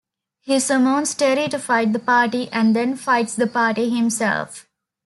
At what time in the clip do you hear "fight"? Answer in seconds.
1.59-1.93